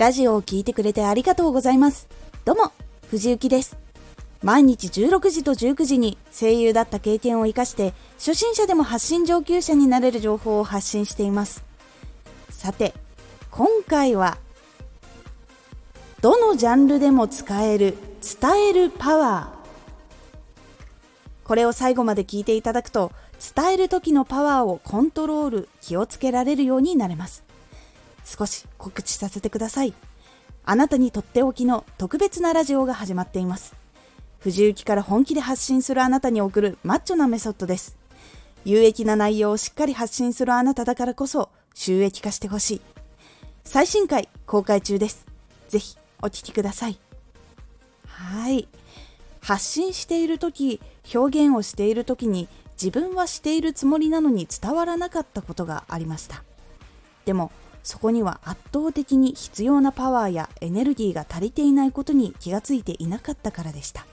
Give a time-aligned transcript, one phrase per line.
[0.00, 2.08] ラジオを聴いてくれてありがとうございます。
[2.46, 2.72] どうも、
[3.10, 3.76] 藤幸です。
[4.42, 11.66] 毎日16時と19時に声優だった経験を活かして、初心者でも発信上級者になれる情報を発信しています。
[12.48, 12.94] さて、
[13.50, 14.38] 今回は、
[16.22, 17.94] どのジャンルでも使える
[18.40, 21.46] 伝えるパワー。
[21.46, 23.12] これを最後まで聞いていただくと、
[23.54, 27.49] 伝える時のパワーをコントロール、気をつけられるようになれます。
[28.30, 29.92] 少し告知させてください。
[30.64, 33.74] あなたにとっておきの特別なラジオが始まっています。
[34.38, 37.96] 藤雪から本気で発信するあなたに送るマッチョなメソッドです。
[38.64, 42.80] 有益な内容をしっかり発信するあなただからこそ収益化してほしい。
[43.64, 45.26] 最新回公開中です。
[45.68, 47.00] ぜひお聞きください。
[48.06, 48.68] はい。
[49.40, 50.80] 発信している時、
[51.12, 52.48] 表現をしている時に
[52.80, 56.44] 自分はしているつもりなのに伝わらなかったことがありました。
[57.24, 57.50] でも
[57.82, 64.06] そこには圧倒的に必要なパワーやエネルギーが足りていないことに気がついていなかったからでした。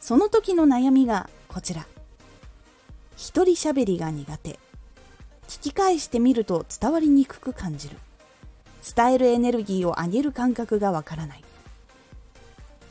[0.00, 1.86] その時の悩みがこちら。
[3.16, 4.58] 一人喋りが苦手。
[5.48, 7.96] 聞き返してみると伝わりにくく感じる。
[8.94, 11.44] 伝えるエネルギーを上げる感覚がわからない。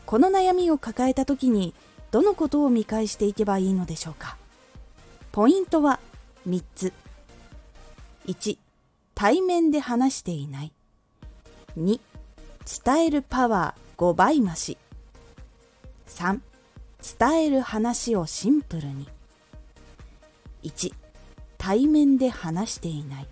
[0.06, 1.74] この悩みを抱えた時に
[2.12, 4.38] どのことを見返していけばいいのでしょうか。
[5.32, 6.00] ポイントは
[6.48, 6.94] 3つ。
[8.28, 8.63] 1
[9.16, 10.72] 対面で話していない。
[11.78, 12.00] 2
[12.86, 14.78] 伝えるパワー5倍増し。
[16.08, 16.40] 3
[17.20, 19.08] 伝える話をシンプルに。
[20.64, 20.94] 1
[21.58, 23.28] 対面で話していない。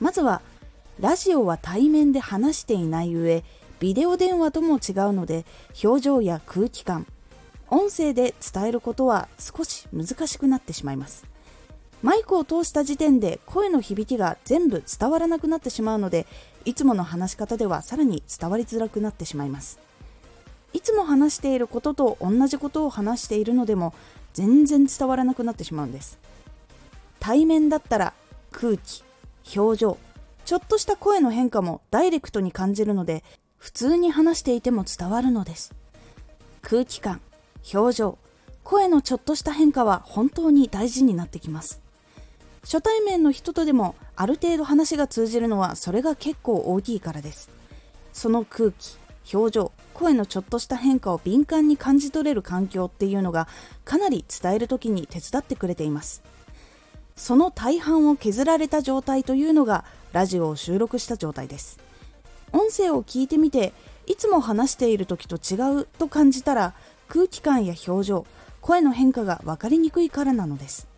[0.00, 0.42] まずは
[1.00, 3.44] ラジオは対面で話していない上
[3.80, 5.44] ビデオ電話とも違うので
[5.82, 7.06] 表情や空気感
[7.68, 11.24] 音声で伝えることは少し難しくなってしまいます。
[12.02, 16.26] マイクを通した時点で声の響きが全部伝わらなくなってしまうので
[16.64, 19.78] いつもの話し方ではさらに伝わりづらくなってしまいます。
[20.72, 23.94] いつも話していることと同じことを話しているのでも
[24.34, 26.18] 全然伝わらなくなってしまうんです。
[27.18, 28.12] 対面だったら
[28.52, 29.02] 空気
[29.56, 29.98] 表情
[30.44, 33.24] ちょっとした声の変化もダイレクトに感じるので
[33.56, 35.74] 普通に話していても伝わるのです。
[36.62, 37.20] 空気感
[37.74, 38.18] 表情
[38.62, 41.87] 声のちょっとした変化は本当に大事になってきます。
[42.62, 47.50] 初対面の人とでもある程度話が通じるのはそれが結構大きいからです。
[48.12, 48.98] その空気
[49.32, 53.48] 表情声のちょっとした変化を敏感に感じ取れる環境っていうのが
[53.84, 56.22] かなり伝える時に手伝ってくれています。
[57.16, 61.78] その大半を削られた状態というのがラジオを収録した状態です。
[62.52, 63.72] 音声を聞いてみて
[64.06, 66.74] いつも話している時と違うと感じたら
[67.08, 68.26] 空気感や表情
[68.60, 70.88] 声の変化が分かりにくいからなのです。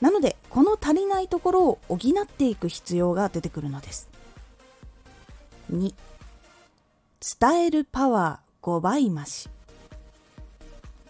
[0.00, 4.08] なのでこの足りないところを補っていく必要が出てくるのです。
[5.72, 5.92] 2
[7.40, 9.48] 伝えるパワー5倍増し。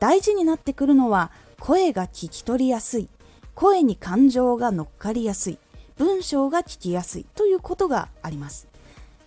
[0.01, 3.09] 大事になってくるのは声が聞き取りやすい
[3.55, 5.59] 声に感情が乗っかりやすい
[5.97, 8.69] 文章が聞きやすいということがあります。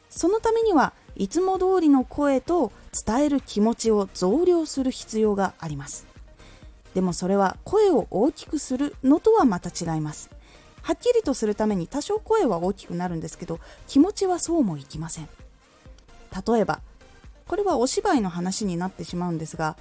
[0.10, 2.72] そのためにはいつも通りの声と
[3.06, 6.11] 伝える気持ちを増量する必要があります。
[6.94, 10.30] でもそれは声を大きくするのとはまた違います。
[10.82, 15.30] はっきりとするために多少声は大きくなるんですけど気持ちはそうもいきません。
[16.48, 16.82] 例えば
[17.48, 19.76] これはお芝居の話になってしまうんですが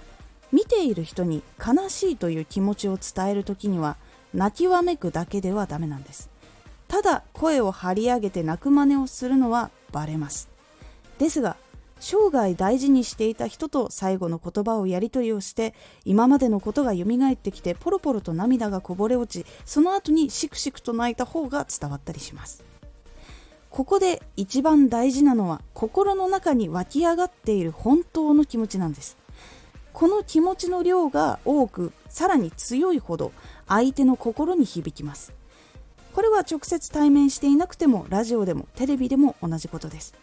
[0.52, 3.96] 見ている人に悲しいという気持ちを伝える時には
[4.34, 6.28] 泣きわめくだけではダメなんです。
[6.88, 10.48] ただ声を張り上げて泣く真似をするのはバレます。
[11.18, 11.56] ですが
[12.00, 15.74] 生涯大事にしていた人と最後の言葉をやり取りをして
[16.04, 22.64] 今までのことが蘇ってきてポロポロと涙がこぼれ落ちその後にしくしくと泣いた方が伝わったりします。
[23.68, 29.16] ここで一番大事なのは心の中に湧き上がっている本当の気持ちなんです。
[29.92, 33.32] この気持ちの量が多くさらに強いほど
[33.68, 35.32] 相手の心に響きます。
[36.14, 40.14] これは直接対面していなくてもラジオでもテレビでも同じことです。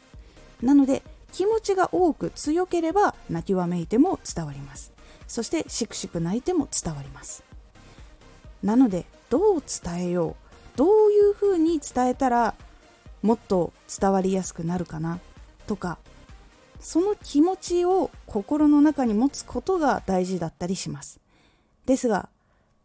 [0.62, 4.91] なので気持ちが多く強ければ泣きわめいても伝わります。
[5.27, 7.44] そしてしくしく泣いても伝わります。
[8.63, 10.77] なのでどう伝えよう。
[10.77, 12.56] どういうふうに伝えたら
[13.21, 15.19] もっと伝わりやすくなるかな？
[15.65, 15.97] とか
[16.79, 21.19] その気持ちを心の中に持つことが大事だったりします。
[21.85, 22.29] ですが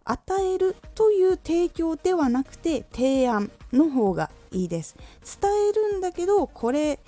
[0.05, 4.97] 与えるという提供ではなくて提案の方がいいです。
[5.41, 6.99] 伝えるんだけどこれ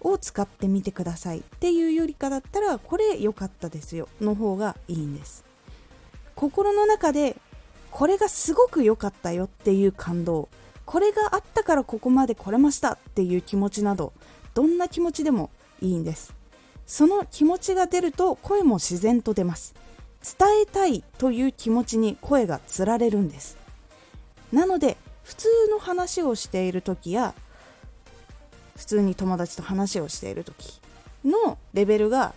[0.00, 4.08] を使ってみてくださいっていうよりかだったらこれ良かったですよ。
[4.20, 5.44] の方がいいんです。
[6.34, 7.36] 心の中で
[7.90, 10.48] これがすごく良かったよっていう感動。
[10.86, 14.12] これがあったからここまで来れましたっていう気持ちなど
[14.54, 15.50] どんな気持ちでも
[15.80, 16.34] いいんです。
[16.86, 19.74] その気持ちが出ると声も自然と出ます。
[20.22, 23.56] 伝えたいという気持ちに声がつられるんです。
[24.52, 27.34] なので普通の話をしている時や
[28.80, 30.80] 普通に友達と話をしている時
[31.22, 32.32] のレベルが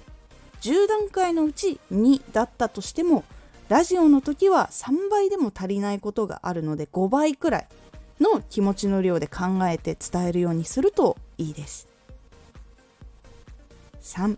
[0.59, 3.23] 10段階のうち2だったとしても
[3.69, 7.67] ラジオの時は3倍でも足りないことがあるので5倍くらい
[8.19, 11.87] の気持ちの量で考えて伝えるようにするといいです。
[14.01, 14.37] 3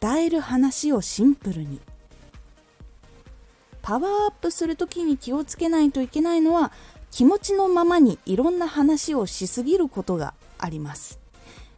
[0.00, 1.80] 伝える話をシンプルに。
[3.80, 6.72] パワーアップする時に気をつけないといけないのは
[7.10, 11.20] 気持ちのままにいろんな話をしすぎることがあります。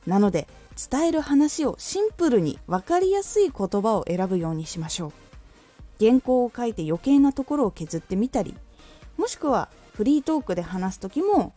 [0.06, 0.46] なので
[0.90, 5.12] 伝える話をシンプルに分かりやすい言葉を選ぶようにしましょう。
[6.04, 8.54] 原稿を書いて余計なところを削ってみたり
[9.18, 11.52] もしくはフリートークで話す時も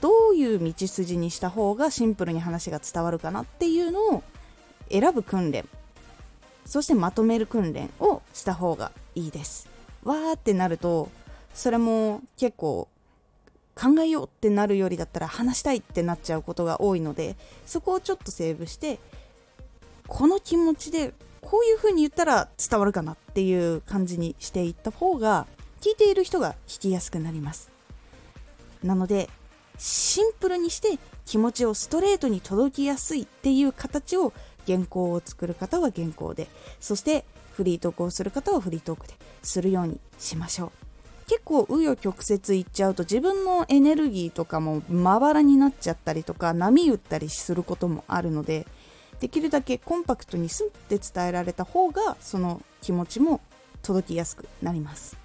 [0.00, 4.24] どういう道筋にした方がシンプルに話が伝わるかなっていうのを
[4.90, 5.68] 選ぶ訓練。
[6.66, 9.68] そしてまとめる訓練をした方がいいです。
[10.02, 11.08] わーってなると
[11.54, 12.88] それも結構
[13.74, 17.36] 考えようってなるよりだったら話したいってなっちゃうことが多いので
[17.66, 18.98] そこをちょっとセーブして
[20.06, 25.46] この気持ちでこういう風に言ったら伝わるかなっていう感じにしていった方が
[25.80, 27.70] 聞いている人が聞きやすくなります。
[28.82, 29.28] なので
[29.78, 34.32] シンプルにして気持ちをストレートに届きやすいっていう形を
[34.66, 36.48] 原稿を作る方は原稿で
[36.80, 40.83] そしてフリートークをする方はフリートークでするようにしましょう。
[41.26, 48.66] 結構紆余曲折いっちゃうと自分のエネルギーとかもまばらになっちゃったりとか波打ったりすることもあるので
[49.20, 53.40] できるだけコンパクトにスンって伝えられた方がその気持ちも
[53.82, 55.16] 届きやすくなります。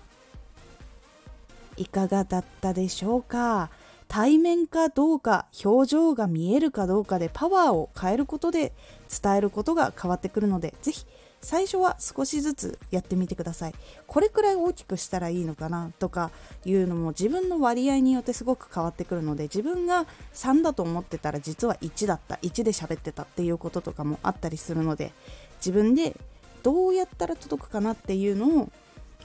[1.76, 3.70] いかがだったでしょうか？
[4.08, 8.74] 対面かどうか表情が見えるかどうかでパワーを変えることで
[9.22, 11.06] 伝えることが変わってくるので是非
[11.42, 13.74] 最初は少しずつやってみてください。
[14.08, 16.32] これくらい大きくしたらいいのかなとか
[16.66, 25.12] いうのも自分の割合によってすごく変わってくるので自分が3だと思ってたら実は1だった1で喋ってたっていうこととかもあったりするので
[25.60, 26.16] 自分で
[26.64, 28.70] どうやったら届くかなっていうのを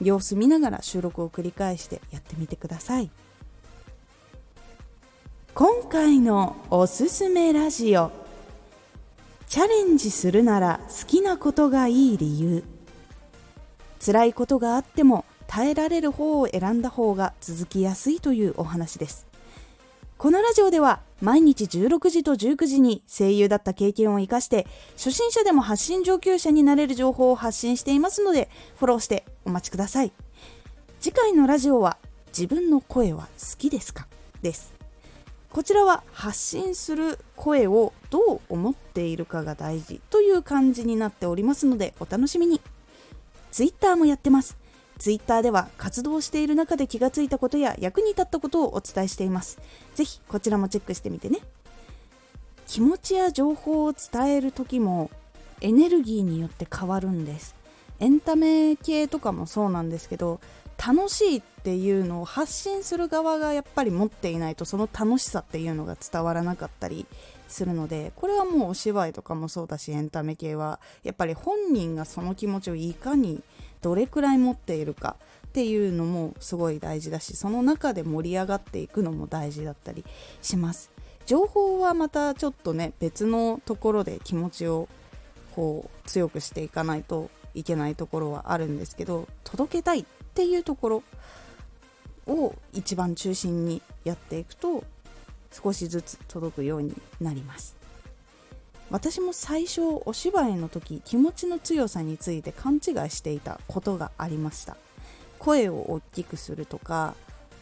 [0.00, 3.10] 様子見ながら収録を繰り返してやってみてください。
[5.55, 8.23] 今回のおすすめラジオ。
[9.54, 12.64] チャレンジするなら好きなことがいい理由。
[14.04, 19.28] 辛いことがあっても耐えられる方を選んだ方が続きやすいというお話です。
[20.18, 24.66] このラジオでは毎日16時と19時に声優だった経験を生かして
[24.96, 30.10] 初心者でも発信上級者になれる情報を発信していますのでフォローしてお待ちください。
[30.98, 31.98] 次回のラジオは
[32.36, 34.08] 自分の声は好きですか？
[34.42, 34.73] です。
[35.54, 42.60] こちらは発信する声をどう思っているかが大事という感じになっておりますのでお楽しみに。
[43.52, 44.56] Twitter もやってます。
[44.98, 49.60] Twitter では活動している中で気がついたことや役に立ったことをお伝えしています。
[49.94, 51.38] ぜひこちらもチェックしてみてね。
[52.66, 55.08] 気持ちや情報を伝える時も
[55.60, 57.54] エネルギーによって変わるんです。
[58.00, 60.40] エンタメ系とかもそうなんですけど
[60.78, 67.06] 楽しいっていうのを発信する側がやっぱり持っていないとその楽しさっていうのが伝わらなかったり
[67.48, 73.43] するのでこれはもうお芝居とかもそうだしエンタメ系はやっぱり本人がその気持ちをいかに
[73.81, 75.16] どれくらい持っているか
[75.46, 80.04] っていうのもすごい大事だしその中で盛り上がっていくのも大事だったり
[80.43, 80.90] します。
[81.26, 84.88] 情報はまたちょっとね別のところで気持ちを
[85.54, 91.03] こう強くしていかないといけないところはあるんですけど届けたいっていうところ
[92.27, 94.84] を一番中心にやっていくと
[95.53, 97.77] 少しずつ届くようになります。
[98.91, 102.81] 私も最初お芝居の時気持ちの強さについて勘違い
[103.11, 104.77] していたことがありました。
[105.39, 107.15] 声を大きくするとか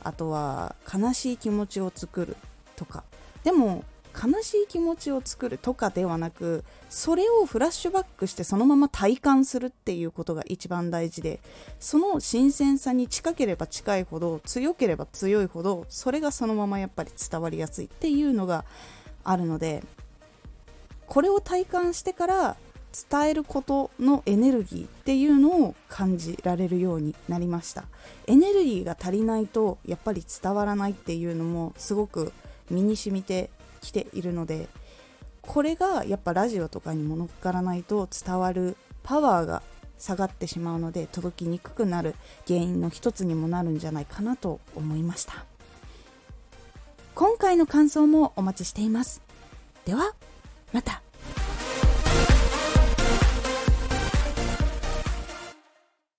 [0.02, 2.36] あとは悲しい気持ちを作る
[2.76, 3.04] とか。
[3.44, 11.40] でも悲しい気持ちを作るとかではなくそれをフラッシュバックしてそのまま体感するっていうことが一番大事で
[11.80, 18.64] その新鮮さに近ければ近いほど強ければ強いほどそれがそのままやっぱり伝わりやすいっていうのが
[19.24, 19.82] あるので
[21.06, 22.56] これを体感してから
[23.10, 27.84] 伝えることのエネルギーっていうのを感じられるようになりました。
[28.26, 32.32] エネルギーが足りないとやっぱり伝わらないっていうのもすごく
[32.70, 33.50] 身に染みて
[33.82, 34.68] きているので
[35.42, 39.62] これがやっぱラジオとかにも乗っからないと伝わるパワーが
[39.98, 42.14] 下がってしまうので届きにくくなる
[42.46, 45.44] 原因の一つにもなるんじゃないかなと思いました。
[47.14, 49.20] 今回の感想もお待ちしています。
[49.84, 50.14] では
[50.72, 51.02] また。